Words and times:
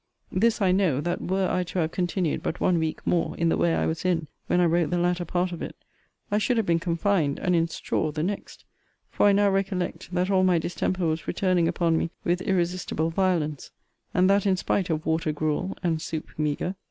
This 0.31 0.63
I 0.63 0.71
know, 0.71 0.99
that 0.99 1.21
were 1.21 1.47
I 1.47 1.61
to 1.65 1.77
have 1.77 1.91
continued 1.91 2.41
but 2.41 2.59
one 2.59 2.79
week 2.79 3.05
more 3.05 3.37
in 3.37 3.49
the 3.49 3.55
way 3.57 3.75
I 3.75 3.85
was 3.85 4.03
in 4.03 4.25
when 4.47 4.59
I 4.59 4.65
wrote 4.65 4.89
the 4.89 4.97
latter 4.97 5.25
part 5.25 5.51
of 5.51 5.61
it, 5.61 5.75
I 6.31 6.39
should 6.39 6.57
have 6.57 6.65
been 6.65 6.79
confined, 6.79 7.37
and 7.37 7.55
in 7.55 7.67
straw, 7.67 8.11
the 8.11 8.23
next; 8.23 8.65
for 9.11 9.27
I 9.27 9.31
now 9.31 9.51
recollect, 9.51 10.11
that 10.15 10.31
all 10.31 10.43
my 10.43 10.57
distemper 10.57 11.05
was 11.05 11.27
returning 11.27 11.67
upon 11.67 11.99
me 11.99 12.09
with 12.23 12.41
irresistible 12.41 13.11
violence 13.11 13.69
and 14.11 14.27
that 14.27 14.47
in 14.47 14.57
spite 14.57 14.89
of 14.89 15.05
water 15.05 15.31
gruel 15.31 15.77
and 15.83 16.01
soup 16.01 16.29
meagre. 16.35 16.73